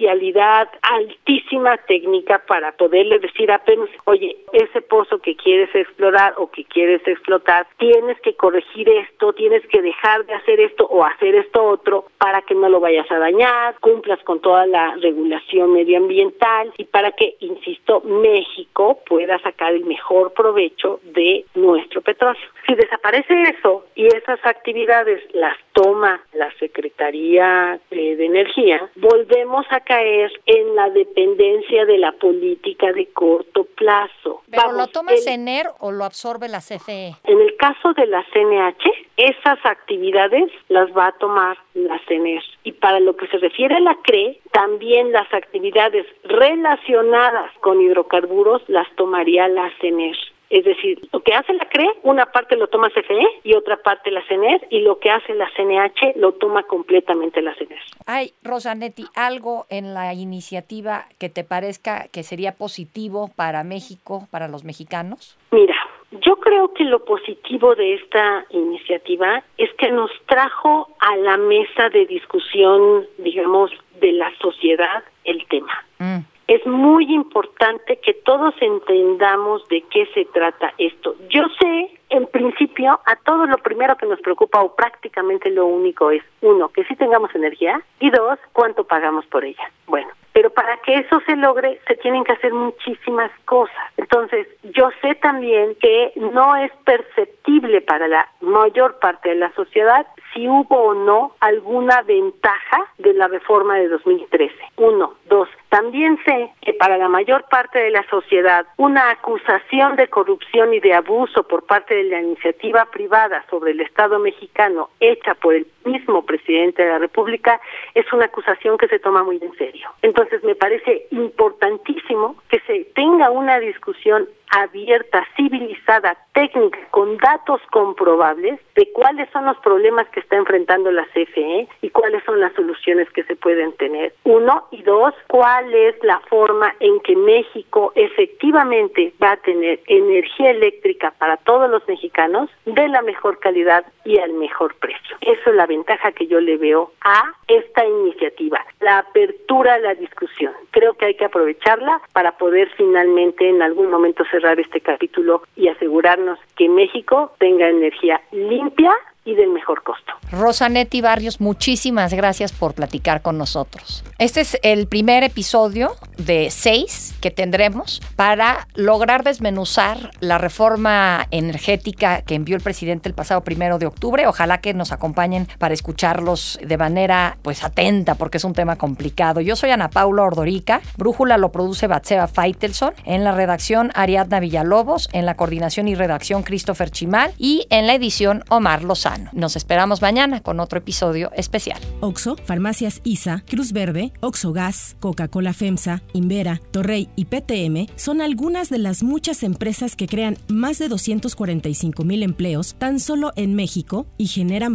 especialidad 0.00 0.68
altísima 0.82 1.76
técnica 1.86 2.42
para 2.46 2.72
poderle 2.72 3.18
decir 3.18 3.50
a 3.52 3.58
Pemex, 3.58 3.90
oye, 4.06 4.36
ese 4.52 4.80
pozo 4.80 5.18
que 5.18 5.36
quieres 5.36 5.74
explorar 5.74 6.34
o 6.38 6.50
que 6.50 6.64
quieres 6.64 7.06
explotar, 7.06 7.66
tienes 7.78 8.18
que 8.20 8.34
corregir 8.34 8.88
esto, 8.88 9.32
tienes 9.34 9.66
que 9.66 9.82
dejar 9.82 10.24
de 10.24 10.34
hacer 10.34 10.60
esto 10.60 10.86
o 10.86 11.04
hacer 11.04 11.34
esto 11.34 11.62
otro 11.62 12.06
para 12.18 12.42
que 12.42 12.54
no 12.54 12.68
lo 12.68 12.80
vayas 12.80 13.10
a 13.10 13.18
dañar, 13.18 13.76
cumplas 13.80 14.22
con 14.24 14.40
toda 14.40 14.66
la 14.66 14.96
regulación 14.96 15.72
medioambiental 15.72 16.72
y 16.78 16.84
para 16.84 17.12
que, 17.12 17.36
insisto, 17.40 18.00
México 18.00 19.00
pueda 19.06 19.38
sacar 19.40 19.74
el 19.74 19.84
mejor 19.84 20.32
provecho 20.32 21.00
de 21.04 21.44
nuestro 21.54 22.00
petróleo. 22.00 22.40
Si 22.66 22.74
desaparece 22.74 23.34
eso 23.42 23.84
y 23.94 24.06
esas 24.06 24.38
actividades 24.44 25.22
las 25.34 25.56
toma 25.72 26.20
la 26.32 26.50
Secretaría 26.58 27.78
de 27.90 28.24
Energía, 28.24 28.88
volvemos 28.96 29.66
a 29.70 29.80
caer 29.90 30.30
en 30.46 30.76
la 30.76 30.88
dependencia 30.90 31.84
de 31.84 31.98
la 31.98 32.12
política 32.12 32.92
de 32.92 33.06
corto 33.06 33.64
plazo. 33.64 34.42
¿Pero 34.48 34.70
lo 34.70 34.86
toma 34.86 35.16
CENER 35.16 35.66
o 35.80 35.90
lo 35.90 36.04
absorbe 36.04 36.48
la 36.48 36.60
CFE? 36.60 37.16
En 37.24 37.40
el 37.40 37.56
caso 37.56 37.92
de 37.94 38.06
la 38.06 38.24
CNH, 38.32 38.88
esas 39.16 39.58
actividades 39.64 40.52
las 40.68 40.96
va 40.96 41.08
a 41.08 41.12
tomar 41.18 41.58
la 41.74 41.98
CENER. 42.06 42.42
Y 42.62 42.70
para 42.70 43.00
lo 43.00 43.16
que 43.16 43.26
se 43.26 43.38
refiere 43.38 43.74
a 43.74 43.80
la 43.80 43.96
CRE, 44.04 44.38
también 44.52 45.10
las 45.10 45.32
actividades 45.34 46.06
relacionadas 46.22 47.50
con 47.58 47.80
hidrocarburos 47.80 48.62
las 48.68 48.86
tomaría 48.94 49.48
la 49.48 49.72
CENER. 49.80 50.16
Es 50.50 50.64
decir, 50.64 51.08
lo 51.12 51.22
que 51.22 51.32
hace 51.32 51.52
la 51.54 51.68
CRE, 51.68 51.88
una 52.02 52.26
parte 52.26 52.56
lo 52.56 52.66
toma 52.66 52.90
CFE 52.90 53.40
y 53.44 53.54
otra 53.54 53.76
parte 53.76 54.10
la 54.10 54.26
CNER, 54.26 54.66
y 54.68 54.80
lo 54.80 54.98
que 54.98 55.10
hace 55.10 55.32
la 55.34 55.48
CNH 55.56 56.14
lo 56.16 56.32
toma 56.32 56.64
completamente 56.64 57.40
la 57.40 57.54
CNER. 57.54 57.78
Hay, 58.06 58.32
Rosanetti, 58.42 59.04
algo 59.14 59.66
en 59.70 59.94
la 59.94 60.12
iniciativa 60.12 61.04
que 61.20 61.28
te 61.28 61.44
parezca 61.44 62.08
que 62.12 62.24
sería 62.24 62.56
positivo 62.56 63.30
para 63.36 63.62
México, 63.62 64.26
para 64.32 64.48
los 64.48 64.64
mexicanos? 64.64 65.38
Mira, 65.52 65.76
yo 66.10 66.36
creo 66.36 66.74
que 66.74 66.82
lo 66.82 67.04
positivo 67.04 67.76
de 67.76 67.94
esta 67.94 68.44
iniciativa 68.50 69.44
es 69.56 69.72
que 69.74 69.92
nos 69.92 70.10
trajo 70.26 70.88
a 70.98 71.16
la 71.16 71.36
mesa 71.36 71.90
de 71.90 72.06
discusión, 72.06 73.06
digamos, 73.18 73.70
de 74.00 74.12
la 74.12 74.32
sociedad 74.40 75.04
el 75.24 75.46
tema. 75.46 75.84
Mm 75.98 76.29
es 76.50 76.66
muy 76.66 77.04
importante 77.14 77.98
que 77.98 78.12
todos 78.12 78.52
entendamos 78.60 79.66
de 79.68 79.82
qué 79.82 80.06
se 80.12 80.24
trata 80.24 80.74
esto. 80.78 81.14
Yo 81.28 81.44
sé, 81.60 81.96
en 82.08 82.26
principio, 82.26 82.98
a 83.06 83.14
todos 83.24 83.48
lo 83.48 83.56
primero 83.58 83.96
que 83.96 84.06
nos 84.06 84.20
preocupa 84.20 84.60
o 84.60 84.74
prácticamente 84.74 85.48
lo 85.48 85.66
único 85.66 86.10
es, 86.10 86.24
uno, 86.40 86.68
que 86.70 86.82
sí 86.86 86.96
tengamos 86.96 87.32
energía 87.36 87.80
y 88.00 88.10
dos, 88.10 88.36
cuánto 88.52 88.82
pagamos 88.82 89.24
por 89.26 89.44
ella. 89.44 89.62
Bueno, 89.86 90.08
pero 90.32 90.50
para 90.50 90.76
que 90.78 90.94
eso 90.94 91.20
se 91.24 91.36
logre 91.36 91.80
se 91.86 91.94
tienen 91.94 92.24
que 92.24 92.32
hacer 92.32 92.52
muchísimas 92.52 93.30
cosas. 93.44 93.76
Entonces, 93.96 94.48
yo 94.74 94.90
sé 95.02 95.14
también 95.14 95.76
que 95.80 96.12
no 96.16 96.56
es 96.56 96.72
perceptible 96.84 97.80
para 97.80 98.08
la 98.08 98.28
mayor 98.40 98.98
parte 98.98 99.28
de 99.28 99.36
la 99.36 99.52
sociedad 99.52 100.04
si 100.34 100.48
hubo 100.48 100.76
o 100.82 100.94
no 100.94 101.36
alguna 101.38 102.02
ventaja 102.02 102.86
de 102.98 103.14
la 103.14 103.28
reforma 103.28 103.76
de 103.76 103.86
2013. 103.86 104.52
Uno. 104.78 105.14
Dos. 105.28 105.48
También 105.70 106.18
sé 106.24 106.50
que 106.62 106.74
para 106.74 106.98
la 106.98 107.08
mayor 107.08 107.44
parte 107.48 107.78
de 107.78 107.90
la 107.90 108.04
sociedad 108.10 108.66
una 108.76 109.10
acusación 109.10 109.94
de 109.94 110.08
corrupción 110.08 110.74
y 110.74 110.80
de 110.80 110.94
abuso 110.94 111.44
por 111.44 111.64
parte 111.64 111.94
de 111.94 112.04
la 112.04 112.20
iniciativa 112.20 112.86
privada 112.86 113.44
sobre 113.48 113.70
el 113.70 113.80
Estado 113.80 114.18
mexicano 114.18 114.90
hecha 114.98 115.34
por 115.34 115.54
el 115.54 115.66
mismo 115.84 116.26
presidente 116.26 116.82
de 116.82 116.90
la 116.90 116.98
República 116.98 117.60
es 117.94 118.12
una 118.12 118.26
acusación 118.26 118.78
que 118.78 118.88
se 118.88 118.98
toma 118.98 119.22
muy 119.22 119.38
en 119.40 119.52
serio. 119.56 119.88
Entonces 120.02 120.42
me 120.42 120.56
parece 120.56 121.06
importantísimo 121.10 122.36
que 122.48 122.60
se 122.66 122.84
tenga 122.94 123.30
una 123.30 123.60
discusión 123.60 124.28
abierta, 124.50 125.24
civilizada, 125.36 126.16
técnica, 126.32 126.78
con 126.90 127.16
datos 127.18 127.60
comprobables 127.70 128.58
de 128.74 128.90
cuáles 128.92 129.30
son 129.30 129.44
los 129.44 129.56
problemas 129.58 130.08
que 130.08 130.20
está 130.20 130.36
enfrentando 130.36 130.90
la 130.90 131.06
CFE 131.06 131.68
y 131.82 131.90
cuáles 131.90 132.24
son 132.24 132.40
las 132.40 132.52
soluciones 132.54 133.08
que 133.10 133.22
se 133.24 133.36
pueden 133.36 133.72
tener. 133.74 134.12
Uno 134.24 134.66
y 134.72 134.82
dos, 134.82 135.14
cuál 135.28 135.59
es 135.68 135.88
es 135.88 136.02
la 136.02 136.20
forma 136.20 136.74
en 136.80 137.00
que 137.00 137.16
México 137.16 137.92
efectivamente 137.94 139.12
va 139.22 139.32
a 139.32 139.36
tener 139.36 139.80
energía 139.86 140.50
eléctrica 140.50 141.12
para 141.18 141.36
todos 141.38 141.70
los 141.70 141.86
mexicanos 141.86 142.48
de 142.64 142.88
la 142.88 143.02
mejor 143.02 143.38
calidad 143.38 143.84
y 144.04 144.18
al 144.18 144.32
mejor 144.32 144.74
precio. 144.76 145.09
Eso 145.20 145.50
es 145.50 145.56
la 145.56 145.66
ventaja 145.66 146.12
que 146.12 146.26
yo 146.26 146.40
le 146.40 146.56
veo 146.56 146.92
a 147.02 147.32
esta 147.48 147.84
iniciativa, 147.84 148.64
la 148.80 148.98
apertura 148.98 149.74
a 149.74 149.78
la 149.78 149.94
discusión. 149.94 150.52
Creo 150.70 150.94
que 150.94 151.06
hay 151.06 151.14
que 151.14 151.24
aprovecharla 151.24 152.00
para 152.12 152.32
poder 152.32 152.70
finalmente 152.76 153.48
en 153.48 153.62
algún 153.62 153.90
momento 153.90 154.24
cerrar 154.30 154.58
este 154.58 154.80
capítulo 154.80 155.42
y 155.56 155.68
asegurarnos 155.68 156.38
que 156.56 156.68
México 156.68 157.32
tenga 157.38 157.68
energía 157.68 158.20
limpia 158.32 158.92
y 159.24 159.34
del 159.34 159.50
mejor 159.50 159.82
costo. 159.82 160.12
Rosanetti 160.32 161.00
Barrios, 161.00 161.40
muchísimas 161.40 162.14
gracias 162.14 162.52
por 162.52 162.74
platicar 162.74 163.22
con 163.22 163.36
nosotros. 163.36 164.02
Este 164.18 164.40
es 164.40 164.58
el 164.62 164.86
primer 164.86 165.22
episodio 165.24 165.92
de 166.16 166.50
seis 166.50 167.14
que 167.20 167.30
tendremos 167.30 168.00
para 168.16 168.66
lograr 168.74 169.22
desmenuzar 169.22 170.10
la 170.20 170.38
reforma 170.38 171.26
energética 171.30 172.22
que 172.22 172.34
envió 172.34 172.56
el 172.56 172.62
presidente 172.62 173.08
el 173.08 173.14
pasado 173.14 173.42
primero 173.42 173.78
de 173.78 173.86
octubre. 173.86 174.26
Ojalá 174.26 174.58
que 174.58 174.72
nos 174.72 174.92
acompañen 175.10 175.48
para 175.58 175.74
escucharlos 175.74 176.58
de 176.64 176.78
manera 176.78 177.36
pues 177.42 177.64
atenta 177.64 178.14
porque 178.14 178.38
es 178.38 178.44
un 178.44 178.52
tema 178.52 178.76
complicado. 178.76 179.40
Yo 179.40 179.56
soy 179.56 179.70
Ana 179.70 179.90
Paula 179.90 180.22
Ordorica, 180.22 180.80
Brújula 180.96 181.36
lo 181.36 181.50
produce 181.50 181.88
Batseba 181.88 182.28
Feitelson, 182.28 182.94
en 183.04 183.24
la 183.24 183.32
redacción 183.32 183.90
Ariadna 183.94 184.38
Villalobos, 184.38 185.08
en 185.12 185.26
la 185.26 185.36
coordinación 185.36 185.88
y 185.88 185.96
redacción 185.96 186.44
Christopher 186.44 186.90
Chimal 186.90 187.32
y 187.38 187.66
en 187.70 187.88
la 187.88 187.94
edición 187.94 188.44
Omar 188.50 188.84
Lozano. 188.84 189.30
Nos 189.32 189.56
esperamos 189.56 190.00
mañana 190.00 190.40
con 190.42 190.60
otro 190.60 190.78
episodio 190.78 191.32
especial. 191.34 191.80
Oxo, 192.00 192.36
Farmacias 192.44 193.00
ISA, 193.02 193.42
Cruz 193.48 193.72
Verde, 193.72 194.12
Oxo 194.20 194.52
Gas, 194.52 194.96
Coca-Cola 195.00 195.52
FEMSA, 195.52 196.02
Invera, 196.12 196.60
Torrey 196.70 197.08
y 197.16 197.24
PTM 197.24 197.92
son 197.96 198.20
algunas 198.20 198.70
de 198.70 198.78
las 198.78 199.02
muchas 199.02 199.42
empresas 199.42 199.96
que 199.96 200.06
crean 200.06 200.38
más 200.46 200.78
de 200.78 200.88
245 200.88 202.04
mil 202.04 202.22
empleos 202.22 202.76
tan 202.78 203.00
solo 203.00 203.32
en 203.34 203.54
México 203.54 204.06
y 204.16 204.26
generan 204.26 204.74